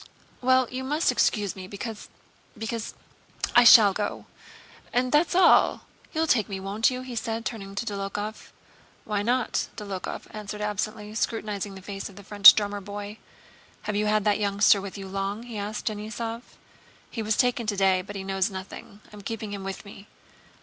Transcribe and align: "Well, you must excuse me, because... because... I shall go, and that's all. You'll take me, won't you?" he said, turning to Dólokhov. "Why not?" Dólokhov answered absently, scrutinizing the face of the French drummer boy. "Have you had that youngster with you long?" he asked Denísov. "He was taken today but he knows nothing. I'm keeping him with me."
"Well, 0.41 0.67
you 0.71 0.83
must 0.83 1.11
excuse 1.11 1.55
me, 1.55 1.67
because... 1.67 2.09
because... 2.57 2.95
I 3.55 3.63
shall 3.63 3.93
go, 3.93 4.25
and 4.91 5.11
that's 5.11 5.35
all. 5.35 5.81
You'll 6.11 6.25
take 6.25 6.49
me, 6.49 6.59
won't 6.59 6.89
you?" 6.89 7.03
he 7.03 7.15
said, 7.15 7.45
turning 7.45 7.75
to 7.75 7.85
Dólokhov. 7.85 8.49
"Why 9.05 9.21
not?" 9.21 9.67
Dólokhov 9.77 10.23
answered 10.31 10.59
absently, 10.59 11.13
scrutinizing 11.13 11.75
the 11.75 11.83
face 11.83 12.09
of 12.09 12.15
the 12.15 12.23
French 12.23 12.55
drummer 12.55 12.81
boy. 12.81 13.19
"Have 13.83 13.95
you 13.95 14.07
had 14.07 14.23
that 14.23 14.39
youngster 14.39 14.81
with 14.81 14.97
you 14.97 15.07
long?" 15.07 15.43
he 15.43 15.59
asked 15.59 15.85
Denísov. 15.85 16.41
"He 17.11 17.21
was 17.21 17.37
taken 17.37 17.67
today 17.67 18.01
but 18.01 18.15
he 18.15 18.23
knows 18.23 18.49
nothing. 18.49 19.01
I'm 19.13 19.21
keeping 19.21 19.53
him 19.53 19.63
with 19.63 19.85
me." 19.85 20.07